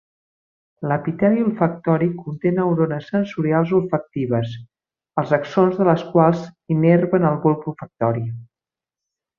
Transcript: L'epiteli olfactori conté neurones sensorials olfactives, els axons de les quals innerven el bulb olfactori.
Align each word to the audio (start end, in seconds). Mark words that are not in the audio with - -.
L'epiteli 0.91 1.43
olfactori 1.47 2.07
conté 2.21 2.53
neurones 2.55 3.11
sensorials 3.15 3.75
olfactives, 3.81 4.57
els 5.23 5.37
axons 5.41 5.81
de 5.83 5.89
les 5.91 6.09
quals 6.17 6.45
innerven 6.79 7.29
el 7.33 7.39
bulb 7.47 7.69
olfactori. 7.75 8.29